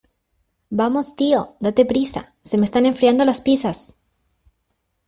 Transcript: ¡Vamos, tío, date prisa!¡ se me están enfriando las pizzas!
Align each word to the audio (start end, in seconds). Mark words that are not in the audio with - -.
¡Vamos, 0.79 1.15
tío, 1.15 1.57
date 1.59 1.85
prisa!¡ 1.85 2.33
se 2.41 2.57
me 2.57 2.65
están 2.65 2.87
enfriando 2.87 3.23
las 3.23 3.39
pizzas! 3.41 3.99